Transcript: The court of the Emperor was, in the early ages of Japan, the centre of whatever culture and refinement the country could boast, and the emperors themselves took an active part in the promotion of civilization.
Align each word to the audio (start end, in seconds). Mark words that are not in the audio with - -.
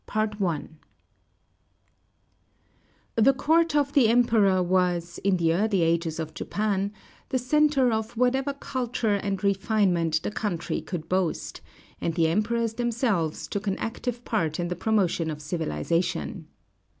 The 3.13 3.33
court 3.37 3.75
of 3.75 3.93
the 3.93 4.07
Emperor 4.07 4.63
was, 4.63 5.19
in 5.19 5.37
the 5.37 5.53
early 5.53 5.83
ages 5.83 6.19
of 6.19 6.33
Japan, 6.33 6.91
the 7.29 7.37
centre 7.37 7.91
of 7.91 8.17
whatever 8.17 8.51
culture 8.53 9.13
and 9.13 9.43
refinement 9.43 10.23
the 10.23 10.31
country 10.31 10.81
could 10.81 11.07
boast, 11.07 11.61
and 12.01 12.15
the 12.15 12.29
emperors 12.29 12.73
themselves 12.73 13.47
took 13.47 13.67
an 13.67 13.77
active 13.77 14.25
part 14.25 14.59
in 14.59 14.69
the 14.69 14.75
promotion 14.75 15.29
of 15.29 15.39
civilization. 15.39 16.47